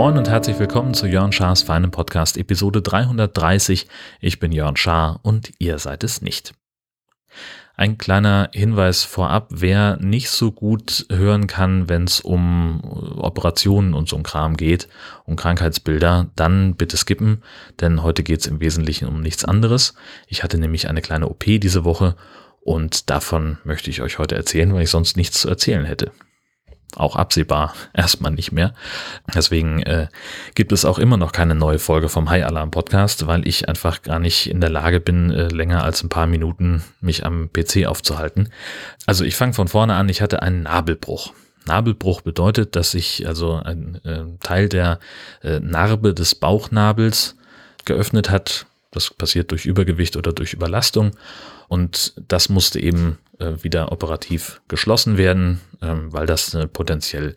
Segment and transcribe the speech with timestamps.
[0.00, 3.86] Moin und herzlich willkommen zu Jörn Schars feinem Podcast Episode 330.
[4.20, 6.54] Ich bin Jörn Schaar und ihr seid es nicht.
[7.80, 12.82] Ein kleiner Hinweis vorab, wer nicht so gut hören kann, wenn es um
[13.16, 14.86] Operationen und so ein Kram geht,
[15.24, 17.42] um Krankheitsbilder, dann bitte skippen,
[17.80, 19.94] denn heute geht es im Wesentlichen um nichts anderes.
[20.26, 22.16] Ich hatte nämlich eine kleine OP diese Woche
[22.60, 26.12] und davon möchte ich euch heute erzählen, weil ich sonst nichts zu erzählen hätte
[26.96, 28.74] auch absehbar erstmal nicht mehr.
[29.34, 30.08] Deswegen äh,
[30.54, 34.02] gibt es auch immer noch keine neue Folge vom High Alarm Podcast, weil ich einfach
[34.02, 37.86] gar nicht in der Lage bin, äh, länger als ein paar Minuten mich am PC
[37.86, 38.48] aufzuhalten.
[39.06, 41.32] Also ich fange von vorne an, ich hatte einen Nabelbruch.
[41.66, 44.98] Nabelbruch bedeutet, dass sich also ein äh, Teil der
[45.42, 47.36] äh, Narbe des Bauchnabels
[47.84, 48.66] geöffnet hat.
[48.90, 51.12] Das passiert durch Übergewicht oder durch Überlastung.
[51.68, 57.34] Und das musste eben äh, wieder operativ geschlossen werden, ähm, weil das eine potenziell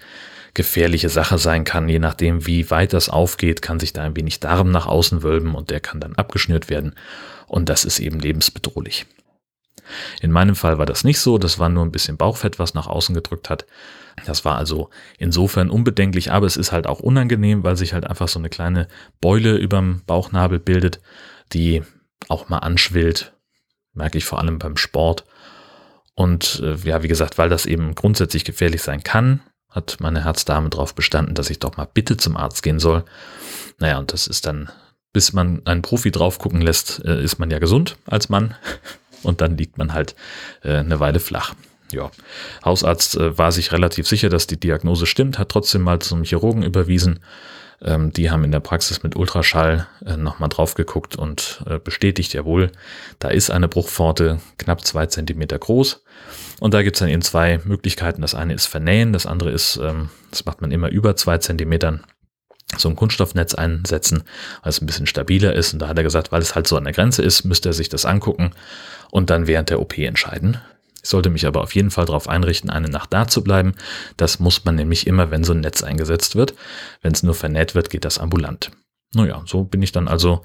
[0.54, 1.90] gefährliche Sache sein kann.
[1.90, 5.56] Je nachdem, wie weit das aufgeht, kann sich da ein wenig Darm nach außen wölben
[5.56, 6.94] und der kann dann abgeschnürt werden.
[7.48, 9.08] Und das ist eben lebensbedrohlich.
[10.22, 12.88] In meinem Fall war das nicht so, das war nur ein bisschen Bauchfett, was nach
[12.88, 13.66] außen gedrückt hat.
[14.26, 18.28] Das war also insofern unbedenklich, aber es ist halt auch unangenehm, weil sich halt einfach
[18.28, 18.88] so eine kleine
[19.20, 21.02] Beule überm Bauchnabel bildet,
[21.52, 21.82] die
[22.30, 23.34] auch mal anschwillt,
[23.94, 25.26] merke ich vor allem beim Sport
[26.16, 30.70] und äh, ja, wie gesagt, weil das eben grundsätzlich gefährlich sein kann, hat meine Herzdame
[30.70, 33.04] darauf bestanden, dass ich doch mal bitte zum Arzt gehen soll.
[33.80, 34.70] Naja, und das ist dann,
[35.14, 38.56] bis man einen Profi drauf gucken lässt, äh, ist man ja gesund als Mann.
[39.24, 40.16] Und dann liegt man halt
[40.64, 41.54] äh, eine Weile flach.
[41.94, 42.12] Ja,
[42.66, 46.62] Hausarzt äh, war sich relativ sicher, dass die Diagnose stimmt, hat trotzdem mal zum Chirurgen
[46.62, 47.22] überwiesen
[47.82, 52.34] ähm, die haben in der Praxis mit Ultraschall äh, nochmal drauf geguckt und äh, bestätigt,
[52.34, 52.72] jawohl,
[53.20, 56.04] da ist eine Bruchpforte knapp zwei Zentimeter groß.
[56.60, 58.22] Und da gibt es dann eben zwei Möglichkeiten.
[58.22, 62.04] Das eine ist vernähen, das andere ist, ähm, das macht man immer über zwei Zentimetern,
[62.78, 64.24] so ein Kunststoffnetz einsetzen,
[64.62, 65.74] weil es ein bisschen stabiler ist.
[65.74, 67.74] Und da hat er gesagt, weil es halt so an der Grenze ist, müsste er
[67.74, 68.52] sich das angucken
[69.12, 70.58] und dann während der OP entscheiden.
[71.04, 73.74] Ich sollte mich aber auf jeden Fall darauf einrichten, eine Nacht da zu bleiben.
[74.18, 76.54] Das muss man nämlich immer, wenn so ein Netz eingesetzt wird.
[77.02, 78.72] Wenn es nur vernäht wird, geht das ambulant.
[79.16, 80.42] Naja, so bin ich dann also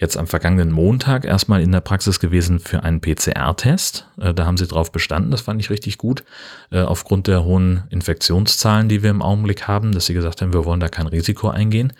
[0.00, 4.08] jetzt am vergangenen Montag erstmal in der Praxis gewesen für einen PCR-Test.
[4.18, 6.24] Äh, da haben sie drauf bestanden, das fand ich richtig gut,
[6.70, 10.64] äh, aufgrund der hohen Infektionszahlen, die wir im Augenblick haben, dass sie gesagt haben, wir
[10.64, 11.92] wollen da kein Risiko eingehen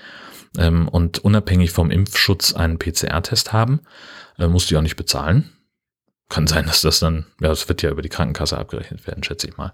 [0.57, 3.81] ähm, und unabhängig vom Impfschutz einen PCR-Test haben.
[4.39, 5.51] Äh, musste ich auch nicht bezahlen.
[6.29, 9.49] Kann sein, dass das dann, ja, das wird ja über die Krankenkasse abgerechnet werden, schätze
[9.49, 9.73] ich mal.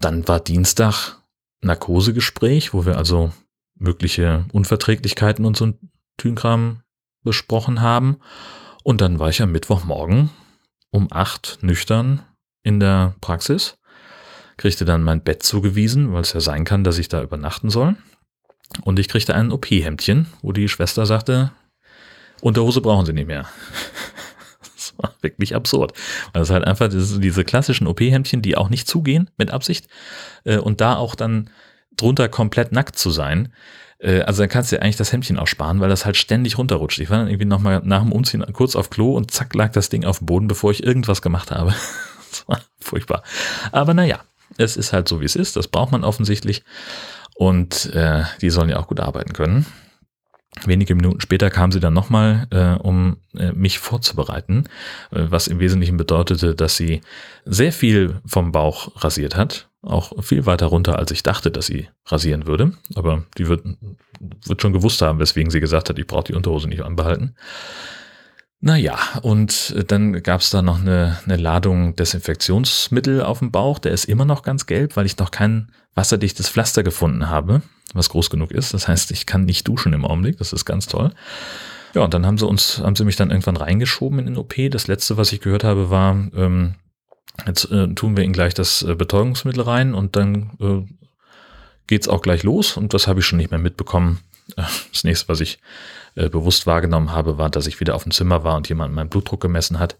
[0.00, 1.16] Dann war Dienstag
[1.60, 3.32] Narkosegespräch, wo wir also
[3.78, 5.78] mögliche Unverträglichkeiten und so ein
[6.16, 6.82] Tünkram
[7.22, 8.18] besprochen haben.
[8.84, 10.30] Und dann war ich am Mittwochmorgen
[10.90, 12.22] um acht nüchtern
[12.62, 13.76] in der Praxis,
[14.56, 17.96] kriegte dann mein Bett zugewiesen, weil es ja sein kann, dass ich da übernachten soll.
[18.82, 21.52] Und ich kriegte ein OP-Hemdchen, wo die Schwester sagte,
[22.40, 23.46] Unterhose brauchen Sie nicht mehr.
[24.98, 25.92] War wirklich absurd.
[26.32, 29.88] Weil es halt einfach diese klassischen OP-Hemdchen, die auch nicht zugehen mit Absicht
[30.44, 31.50] äh, und da auch dann
[31.96, 33.52] drunter komplett nackt zu sein.
[33.98, 36.58] Äh, also dann kannst du dir eigentlich das Hemdchen auch sparen, weil das halt ständig
[36.58, 36.98] runterrutscht.
[36.98, 39.88] Ich war dann irgendwie nochmal nach dem Umziehen kurz auf Klo und zack lag das
[39.88, 41.74] Ding auf dem Boden, bevor ich irgendwas gemacht habe.
[42.30, 43.22] das war furchtbar.
[43.72, 44.20] Aber naja,
[44.58, 45.56] es ist halt so, wie es ist.
[45.56, 46.62] Das braucht man offensichtlich.
[47.34, 49.66] Und äh, die sollen ja auch gut arbeiten können.
[50.64, 54.64] Wenige Minuten später kam sie dann nochmal, äh, um äh, mich vorzubereiten,
[55.10, 57.02] äh, was im Wesentlichen bedeutete, dass sie
[57.44, 61.88] sehr viel vom Bauch rasiert hat, auch viel weiter runter, als ich dachte, dass sie
[62.06, 62.72] rasieren würde.
[62.94, 63.64] Aber die wird,
[64.46, 67.34] wird schon gewusst haben, weswegen sie gesagt hat, ich brauche die Unterhose nicht anbehalten.
[68.60, 73.78] Naja, und dann gab es da noch eine, eine Ladung Desinfektionsmittel auf dem Bauch.
[73.78, 77.60] Der ist immer noch ganz gelb, weil ich noch kein wasserdichtes Pflaster gefunden habe
[77.94, 78.74] was groß genug ist.
[78.74, 80.38] Das heißt, ich kann nicht duschen im Augenblick.
[80.38, 81.12] Das ist ganz toll.
[81.94, 84.54] Ja, und dann haben sie uns, haben sie mich dann irgendwann reingeschoben in den OP.
[84.70, 86.74] Das letzte, was ich gehört habe, war, ähm,
[87.46, 90.94] jetzt äh, tun wir ihnen gleich das äh, Betäubungsmittel rein und dann äh,
[91.86, 92.76] geht's auch gleich los.
[92.76, 94.20] Und das habe ich schon nicht mehr mitbekommen.
[94.56, 95.58] Äh, das nächste, was ich
[96.16, 99.08] äh, bewusst wahrgenommen habe, war, dass ich wieder auf dem Zimmer war und jemand meinen
[99.08, 99.96] Blutdruck gemessen hat.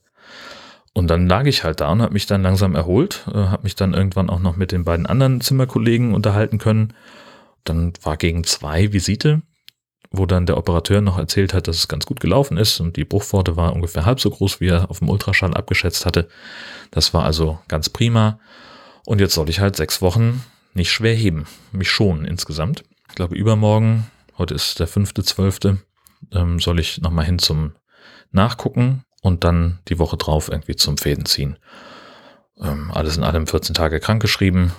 [0.93, 3.75] Und dann lag ich halt da und habe mich dann langsam erholt, äh, habe mich
[3.75, 6.93] dann irgendwann auch noch mit den beiden anderen Zimmerkollegen unterhalten können
[7.69, 9.43] dann war gegen zwei Visite,
[10.11, 13.05] wo dann der Operateur noch erzählt hat, dass es ganz gut gelaufen ist und die
[13.05, 16.29] Bruchpforte war ungefähr halb so groß, wie er auf dem Ultraschall abgeschätzt hatte.
[16.91, 18.39] Das war also ganz prima.
[19.05, 20.43] Und jetzt soll ich halt sechs Wochen
[20.75, 21.47] nicht schwer heben.
[21.73, 22.85] Mich schonen insgesamt.
[23.09, 25.79] Ich glaube, übermorgen, heute ist der fünfte, zwölfte,
[26.33, 27.73] ähm, soll ich nochmal hin zum
[28.33, 31.59] Nachgucken und dann die Woche drauf irgendwie zum Fäden ziehen.
[32.61, 34.73] Ähm, alles in allem 14 Tage krankgeschrieben.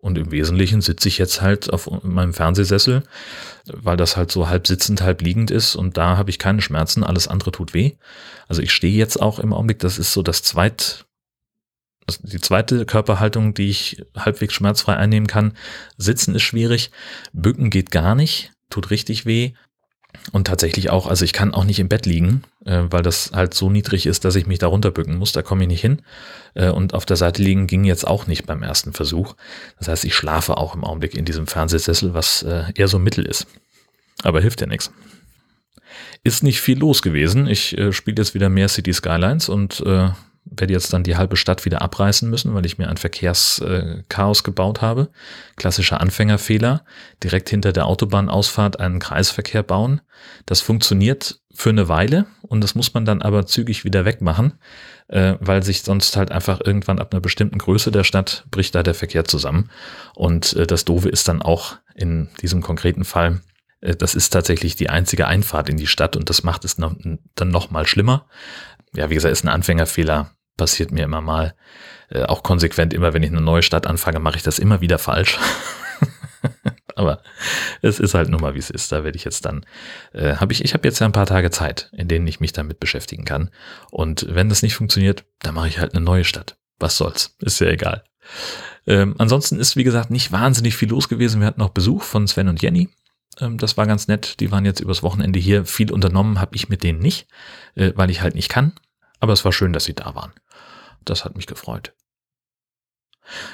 [0.00, 3.02] Und im Wesentlichen sitze ich jetzt halt auf meinem Fernsehsessel,
[3.66, 7.02] weil das halt so halb sitzend, halb liegend ist und da habe ich keine Schmerzen,
[7.02, 7.96] alles andere tut weh.
[8.46, 11.04] Also ich stehe jetzt auch im Augenblick, das ist so das zweit,
[12.20, 15.56] die zweite Körperhaltung, die ich halbwegs schmerzfrei einnehmen kann.
[15.96, 16.92] Sitzen ist schwierig,
[17.32, 19.54] bücken geht gar nicht, tut richtig weh.
[20.32, 23.54] Und tatsächlich auch, also ich kann auch nicht im Bett liegen, äh, weil das halt
[23.54, 25.32] so niedrig ist, dass ich mich da runterbücken muss.
[25.32, 26.02] Da komme ich nicht hin.
[26.54, 29.34] Äh, und auf der Seite liegen ging jetzt auch nicht beim ersten Versuch.
[29.78, 33.24] Das heißt, ich schlafe auch im Augenblick in diesem Fernsehsessel, was äh, eher so Mittel
[33.24, 33.46] ist.
[34.22, 34.90] Aber hilft ja nichts.
[36.24, 37.46] Ist nicht viel los gewesen.
[37.46, 40.10] Ich äh, spiele jetzt wieder mehr City Skylines und äh,
[40.60, 44.82] werde jetzt dann die halbe Stadt wieder abreißen müssen, weil ich mir ein Verkehrschaos gebaut
[44.82, 45.10] habe.
[45.56, 46.84] Klassischer Anfängerfehler.
[47.22, 50.00] Direkt hinter der Autobahnausfahrt einen Kreisverkehr bauen.
[50.46, 54.52] Das funktioniert für eine Weile und das muss man dann aber zügig wieder wegmachen,
[55.08, 58.84] äh, weil sich sonst halt einfach irgendwann ab einer bestimmten Größe der Stadt bricht da
[58.84, 59.68] der Verkehr zusammen.
[60.14, 63.40] Und äh, das Doofe ist dann auch in diesem konkreten Fall,
[63.80, 67.18] äh, das ist tatsächlich die einzige Einfahrt in die Stadt und das macht es dann
[67.48, 68.26] noch mal schlimmer.
[68.94, 71.54] Ja, wie gesagt, ist ein Anfängerfehler passiert mir immer mal.
[72.10, 74.98] Äh, auch konsequent, immer wenn ich eine neue Stadt anfange, mache ich das immer wieder
[74.98, 75.38] falsch.
[76.94, 77.22] Aber
[77.80, 78.90] es ist halt nur mal, wie es ist.
[78.90, 79.64] Da werde ich jetzt dann,
[80.12, 82.52] äh, habe ich, ich habe jetzt ja ein paar Tage Zeit, in denen ich mich
[82.52, 83.50] damit beschäftigen kann.
[83.90, 86.58] Und wenn das nicht funktioniert, dann mache ich halt eine neue Stadt.
[86.78, 87.36] Was soll's?
[87.40, 88.04] Ist ja egal.
[88.86, 91.40] Ähm, ansonsten ist, wie gesagt, nicht wahnsinnig viel los gewesen.
[91.40, 92.88] Wir hatten noch Besuch von Sven und Jenny.
[93.38, 94.40] Ähm, das war ganz nett.
[94.40, 95.66] Die waren jetzt übers Wochenende hier.
[95.66, 97.28] Viel unternommen habe ich mit denen nicht,
[97.74, 98.72] äh, weil ich halt nicht kann.
[99.20, 100.32] Aber es war schön, dass sie da waren.
[101.08, 101.94] Das hat mich gefreut.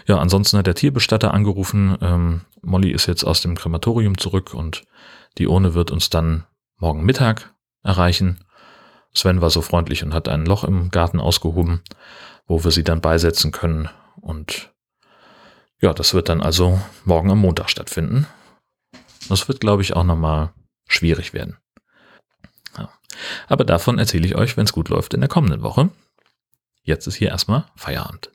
[0.07, 1.97] Ja, ansonsten hat der Tierbestatter angerufen.
[2.01, 4.85] Ähm, Molly ist jetzt aus dem Krematorium zurück und
[5.39, 6.45] die Urne wird uns dann
[6.79, 8.45] morgen Mittag erreichen.
[9.15, 11.83] Sven war so freundlich und hat ein Loch im Garten ausgehoben,
[12.47, 13.89] wo wir sie dann beisetzen können.
[14.21, 14.73] Und
[15.81, 18.27] ja, das wird dann also morgen am Montag stattfinden.
[19.29, 20.53] Das wird, glaube ich, auch nochmal
[20.89, 21.57] schwierig werden.
[22.77, 22.91] Ja.
[23.47, 25.91] Aber davon erzähle ich euch, wenn es gut läuft, in der kommenden Woche.
[26.85, 28.31] Jetzt ist hier erstmal Feierabend.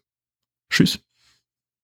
[0.71, 0.99] Tschüss.